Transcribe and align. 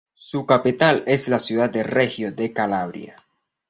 Su 0.15 0.47
capital 0.47 1.03
es 1.05 1.27
la 1.27 1.37
ciudad 1.37 1.69
de 1.69 1.83
Regio 1.83 2.31
de 2.31 2.51
Calabria. 2.51 3.17